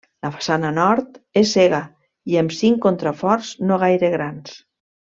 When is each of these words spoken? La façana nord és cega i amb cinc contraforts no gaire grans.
La 0.25 0.29
façana 0.35 0.71
nord 0.77 1.19
és 1.43 1.53
cega 1.57 1.83
i 2.33 2.41
amb 2.43 2.59
cinc 2.63 2.83
contraforts 2.89 3.55
no 3.69 3.81
gaire 3.89 4.15
grans. 4.19 4.61